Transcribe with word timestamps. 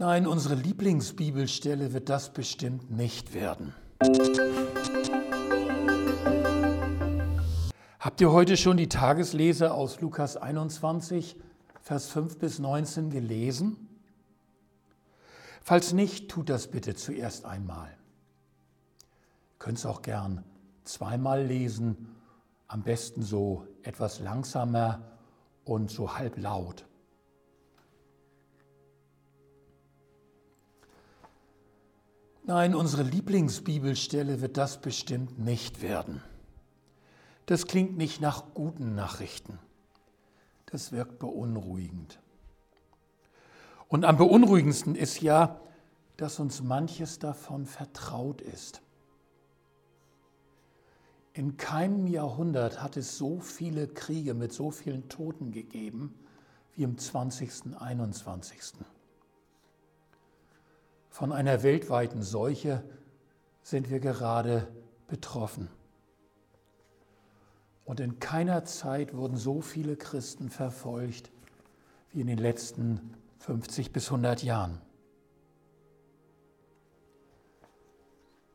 Nein, 0.00 0.28
unsere 0.28 0.54
Lieblingsbibelstelle 0.54 1.92
wird 1.92 2.08
das 2.08 2.32
bestimmt 2.32 2.88
nicht 2.88 3.34
werden. 3.34 3.74
Habt 7.98 8.20
ihr 8.20 8.30
heute 8.30 8.56
schon 8.56 8.76
die 8.76 8.88
Tageslese 8.88 9.74
aus 9.74 10.00
Lukas 10.00 10.36
21, 10.36 11.34
Vers 11.82 12.06
5 12.10 12.38
bis 12.38 12.60
19 12.60 13.10
gelesen? 13.10 13.88
Falls 15.62 15.92
nicht, 15.92 16.30
tut 16.30 16.48
das 16.48 16.68
bitte 16.68 16.94
zuerst 16.94 17.44
einmal. 17.44 17.88
Ihr 17.88 19.58
könnt 19.58 19.78
es 19.78 19.86
auch 19.86 20.02
gern 20.02 20.44
zweimal 20.84 21.44
lesen, 21.44 22.14
am 22.68 22.84
besten 22.84 23.22
so 23.22 23.66
etwas 23.82 24.20
langsamer 24.20 25.02
und 25.64 25.90
so 25.90 26.16
halblaut. 26.16 26.87
Nein, 32.48 32.74
unsere 32.74 33.02
Lieblingsbibelstelle 33.02 34.40
wird 34.40 34.56
das 34.56 34.80
bestimmt 34.80 35.38
nicht 35.38 35.82
werden. 35.82 36.22
Das 37.44 37.66
klingt 37.66 37.98
nicht 37.98 38.22
nach 38.22 38.54
guten 38.54 38.94
Nachrichten. 38.94 39.58
Das 40.64 40.90
wirkt 40.90 41.18
beunruhigend. 41.18 42.18
Und 43.88 44.06
am 44.06 44.16
beunruhigendsten 44.16 44.94
ist 44.94 45.20
ja, 45.20 45.60
dass 46.16 46.40
uns 46.40 46.62
manches 46.62 47.18
davon 47.18 47.66
vertraut 47.66 48.40
ist. 48.40 48.80
In 51.34 51.58
keinem 51.58 52.06
Jahrhundert 52.06 52.82
hat 52.82 52.96
es 52.96 53.18
so 53.18 53.40
viele 53.40 53.88
Kriege 53.88 54.32
mit 54.32 54.54
so 54.54 54.70
vielen 54.70 55.10
Toten 55.10 55.52
gegeben 55.52 56.18
wie 56.72 56.84
im 56.84 56.96
20., 56.96 57.76
21. 57.78 58.86
Von 61.08 61.32
einer 61.32 61.62
weltweiten 61.62 62.22
Seuche 62.22 62.84
sind 63.62 63.90
wir 63.90 64.00
gerade 64.00 64.68
betroffen. 65.08 65.68
Und 67.84 68.00
in 68.00 68.20
keiner 68.20 68.64
Zeit 68.64 69.14
wurden 69.14 69.36
so 69.36 69.60
viele 69.60 69.96
Christen 69.96 70.50
verfolgt 70.50 71.30
wie 72.12 72.20
in 72.20 72.26
den 72.26 72.38
letzten 72.38 73.14
50 73.38 73.92
bis 73.92 74.06
100 74.06 74.42
Jahren. 74.42 74.80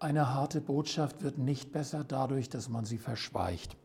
Eine 0.00 0.34
harte 0.34 0.60
Botschaft 0.60 1.22
wird 1.22 1.38
nicht 1.38 1.72
besser 1.72 2.04
dadurch, 2.04 2.48
dass 2.48 2.68
man 2.68 2.84
sie 2.84 2.98
verschweigt. 2.98 3.76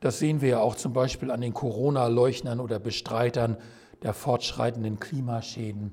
Das 0.00 0.18
sehen 0.18 0.40
wir 0.40 0.48
ja 0.50 0.60
auch 0.60 0.76
zum 0.76 0.92
Beispiel 0.92 1.30
an 1.30 1.40
den 1.40 1.54
Corona-Leugnern 1.54 2.60
oder 2.60 2.78
Bestreitern 2.78 3.56
der 4.02 4.14
fortschreitenden 4.14 5.00
Klimaschäden 5.00 5.92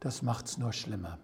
das 0.00 0.22
macht 0.22 0.46
es 0.46 0.58
nur 0.58 0.72
schlimmer. 0.72 1.18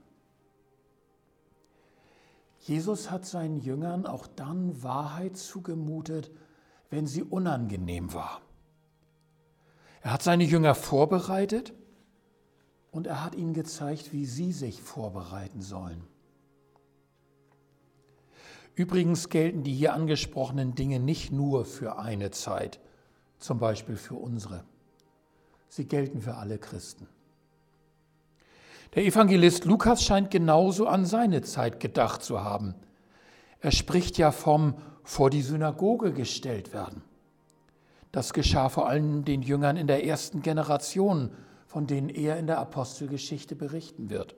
Jesus 2.61 3.11
hat 3.11 3.27
seinen 3.27 3.59
Jüngern 3.59 4.07
auch 4.07 4.27
dann 4.27 4.83
Wahrheit 4.83 5.37
zugemutet, 5.37 6.31
wenn 6.89 7.07
sie 7.07 7.23
unangenehm 7.23 8.15
war. 8.15 8.41
Er 10.01 10.13
hat 10.13 10.23
seine 10.23 10.45
Jünger 10.45 10.75
vorbereitet 10.75 11.75
und 12.91 13.07
er 13.07 13.25
hat 13.25 13.35
ihnen 13.35 13.53
gezeigt, 13.53 14.13
wie 14.13 14.25
sie 14.25 14.53
sich 14.53 14.83
vorbereiten 14.83 15.61
sollen. 15.61 16.05
Übrigens 18.75 19.29
gelten 19.29 19.63
die 19.63 19.73
hier 19.75 19.95
angesprochenen 19.95 20.75
Dinge 20.75 21.01
nicht 21.01 21.33
nur 21.33 21.65
für 21.65 21.99
eine 21.99 22.31
Zeit, 22.31 22.81
zum 23.39 23.59
Beispiel 23.59 23.97
für 23.97 24.17
unsere. 24.17 24.65
Sie 25.69 25.87
gelten 25.87 26.21
für 26.21 26.35
alle 26.35 26.59
Christen. 26.59 27.07
Der 28.95 29.05
Evangelist 29.05 29.65
Lukas 29.65 30.05
scheint 30.05 30.31
genauso 30.31 30.87
an 30.87 31.05
seine 31.05 31.43
Zeit 31.43 31.81
gedacht 31.81 32.23
zu 32.23 32.45
haben. 32.45 32.75
Er 33.61 33.73
spricht 33.73 34.19
ja 34.19 34.31
vom 34.31 34.75
vor 35.03 35.31
die 35.31 35.43
Synagoge 35.43 36.13
gestellt 36.13 36.73
werden. 36.73 37.03
Das 38.13 38.33
geschah 38.33 38.69
vor 38.69 38.89
allem 38.89 39.25
den 39.25 39.43
Jüngern 39.43 39.77
in 39.77 39.87
der 39.87 40.05
ersten 40.05 40.43
Generation, 40.43 41.31
von 41.67 41.87
denen 41.87 42.09
er 42.09 42.39
in 42.39 42.47
der 42.47 42.59
Apostelgeschichte 42.59 43.57
berichten 43.57 44.09
wird. 44.09 44.37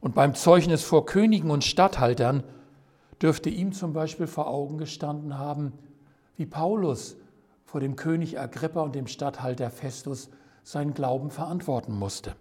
Und 0.00 0.14
beim 0.14 0.34
Zeugnis 0.34 0.82
vor 0.82 1.06
Königen 1.06 1.50
und 1.50 1.62
Statthaltern 1.62 2.42
dürfte 3.22 3.50
ihm 3.50 3.72
zum 3.72 3.92
Beispiel 3.92 4.26
vor 4.26 4.48
Augen 4.48 4.78
gestanden 4.78 5.38
haben, 5.38 5.72
wie 6.36 6.46
Paulus 6.46 7.16
vor 7.64 7.80
dem 7.80 7.94
König 7.94 8.38
Agrippa 8.38 8.82
und 8.82 8.94
dem 8.96 9.06
Statthalter 9.06 9.70
Festus 9.70 10.28
seinen 10.64 10.94
Glauben 10.94 11.30
verantworten 11.30 11.96
musste. 11.96 12.34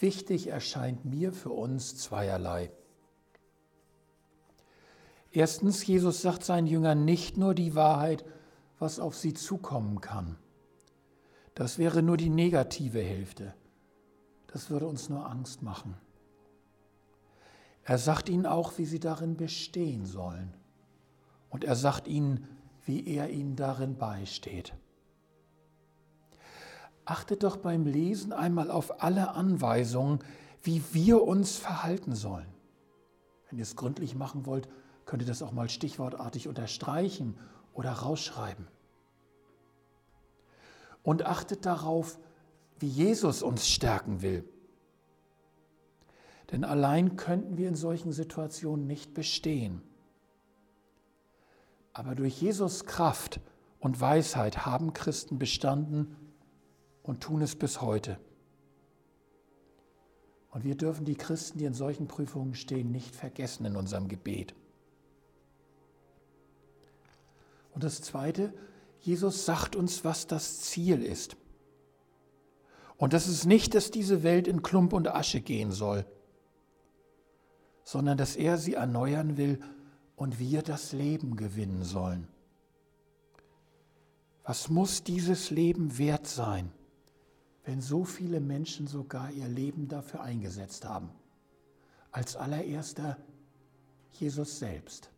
Wichtig 0.00 0.46
erscheint 0.46 1.04
mir 1.04 1.32
für 1.32 1.50
uns 1.50 1.96
zweierlei. 1.96 2.72
Erstens, 5.30 5.86
Jesus 5.86 6.22
sagt 6.22 6.42
seinen 6.42 6.66
Jüngern 6.66 7.04
nicht 7.04 7.36
nur 7.36 7.54
die 7.54 7.74
Wahrheit, 7.74 8.24
was 8.78 8.98
auf 8.98 9.14
sie 9.14 9.34
zukommen 9.34 10.00
kann. 10.00 10.36
Das 11.54 11.78
wäre 11.78 12.02
nur 12.02 12.16
die 12.16 12.30
negative 12.30 13.00
Hälfte. 13.00 13.54
Das 14.46 14.70
würde 14.70 14.86
uns 14.86 15.10
nur 15.10 15.28
Angst 15.28 15.62
machen. 15.62 15.96
Er 17.84 17.98
sagt 17.98 18.28
ihnen 18.28 18.46
auch, 18.46 18.78
wie 18.78 18.86
sie 18.86 19.00
darin 19.00 19.36
bestehen 19.36 20.06
sollen. 20.06 20.54
Und 21.50 21.64
er 21.64 21.76
sagt 21.76 22.08
ihnen, 22.08 22.48
wie 22.86 23.06
er 23.06 23.30
ihnen 23.30 23.54
darin 23.54 23.96
beisteht. 23.96 24.72
Achtet 27.04 27.42
doch 27.42 27.56
beim 27.56 27.86
Lesen 27.86 28.32
einmal 28.32 28.70
auf 28.70 29.02
alle 29.02 29.34
Anweisungen, 29.34 30.20
wie 30.62 30.82
wir 30.92 31.22
uns 31.22 31.56
verhalten 31.56 32.14
sollen. 32.14 32.46
Wenn 33.48 33.58
ihr 33.58 33.62
es 33.62 33.76
gründlich 33.76 34.14
machen 34.14 34.46
wollt, 34.46 34.68
könnt 35.06 35.22
ihr 35.22 35.28
das 35.28 35.42
auch 35.42 35.52
mal 35.52 35.68
stichwortartig 35.68 36.46
unterstreichen 36.46 37.36
oder 37.72 37.90
rausschreiben. 37.90 38.68
Und 41.02 41.24
achtet 41.24 41.66
darauf, 41.66 42.18
wie 42.78 42.88
Jesus 42.88 43.42
uns 43.42 43.68
stärken 43.68 44.22
will. 44.22 44.48
Denn 46.52 46.64
allein 46.64 47.16
könnten 47.16 47.56
wir 47.56 47.68
in 47.68 47.74
solchen 47.74 48.12
Situationen 48.12 48.86
nicht 48.86 49.14
bestehen. 49.14 49.82
Aber 51.92 52.14
durch 52.14 52.40
Jesus 52.40 52.84
Kraft 52.84 53.40
und 53.78 54.00
Weisheit 54.00 54.66
haben 54.66 54.92
Christen 54.92 55.38
bestanden 55.38 56.16
und 57.10 57.22
tun 57.22 57.42
es 57.42 57.56
bis 57.56 57.80
heute. 57.80 58.20
Und 60.52 60.62
wir 60.62 60.76
dürfen 60.76 61.04
die 61.04 61.16
Christen, 61.16 61.58
die 61.58 61.64
in 61.64 61.74
solchen 61.74 62.06
Prüfungen 62.06 62.54
stehen, 62.54 62.92
nicht 62.92 63.16
vergessen 63.16 63.66
in 63.66 63.74
unserem 63.74 64.06
Gebet. 64.06 64.54
Und 67.74 67.82
das 67.82 68.00
Zweite, 68.00 68.54
Jesus 69.00 69.44
sagt 69.44 69.74
uns, 69.74 70.04
was 70.04 70.28
das 70.28 70.60
Ziel 70.60 71.02
ist. 71.02 71.36
Und 72.96 73.12
das 73.12 73.26
ist 73.26 73.44
nicht, 73.44 73.74
dass 73.74 73.90
diese 73.90 74.22
Welt 74.22 74.46
in 74.46 74.62
Klump 74.62 74.92
und 74.92 75.08
Asche 75.08 75.40
gehen 75.40 75.72
soll, 75.72 76.06
sondern 77.82 78.18
dass 78.18 78.36
er 78.36 78.56
sie 78.56 78.74
erneuern 78.74 79.36
will 79.36 79.58
und 80.14 80.38
wir 80.38 80.62
das 80.62 80.92
Leben 80.92 81.34
gewinnen 81.34 81.82
sollen. 81.82 82.28
Was 84.44 84.68
muss 84.68 85.02
dieses 85.02 85.50
Leben 85.50 85.98
wert 85.98 86.28
sein? 86.28 86.70
Wenn 87.70 87.80
so 87.80 88.04
viele 88.04 88.40
Menschen 88.40 88.88
sogar 88.88 89.30
ihr 89.30 89.46
Leben 89.46 89.86
dafür 89.86 90.22
eingesetzt 90.22 90.84
haben. 90.84 91.08
Als 92.10 92.34
allererster 92.34 93.16
Jesus 94.18 94.58
selbst. 94.58 95.12